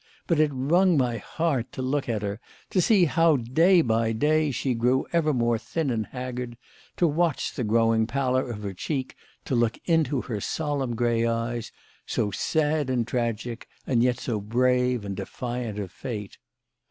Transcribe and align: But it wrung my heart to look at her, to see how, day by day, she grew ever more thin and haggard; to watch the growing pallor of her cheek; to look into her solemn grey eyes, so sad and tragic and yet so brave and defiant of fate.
But 0.25 0.39
it 0.39 0.49
wrung 0.51 0.97
my 0.97 1.17
heart 1.17 1.71
to 1.73 1.83
look 1.83 2.09
at 2.09 2.23
her, 2.23 2.39
to 2.71 2.81
see 2.81 3.05
how, 3.05 3.35
day 3.37 3.83
by 3.83 4.13
day, 4.13 4.49
she 4.49 4.73
grew 4.73 5.05
ever 5.13 5.31
more 5.31 5.59
thin 5.59 5.91
and 5.91 6.07
haggard; 6.07 6.57
to 6.97 7.05
watch 7.07 7.53
the 7.53 7.63
growing 7.63 8.07
pallor 8.07 8.49
of 8.49 8.63
her 8.63 8.73
cheek; 8.73 9.15
to 9.45 9.53
look 9.53 9.77
into 9.85 10.21
her 10.21 10.41
solemn 10.41 10.95
grey 10.95 11.27
eyes, 11.27 11.71
so 12.07 12.31
sad 12.31 12.89
and 12.89 13.07
tragic 13.07 13.67
and 13.85 14.01
yet 14.01 14.19
so 14.19 14.41
brave 14.41 15.05
and 15.05 15.17
defiant 15.17 15.77
of 15.77 15.91
fate. 15.91 16.39